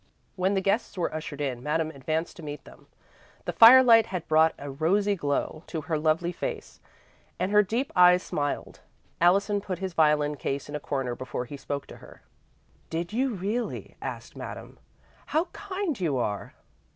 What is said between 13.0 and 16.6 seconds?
you really?" asked Madame. "How kind you are!"